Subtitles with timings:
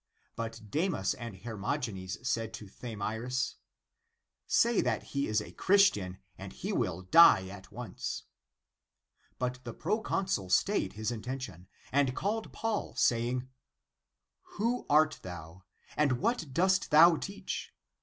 [0.35, 3.57] But Demas and Hermogenes said to Thamyris,"
[4.47, 8.23] Say that he is a Christian and he will die at once."
[9.37, 13.47] But the proconsul stayed his inten tion, and called Paul saying,"
[14.57, 17.71] Who art thou, and what dost thou teach?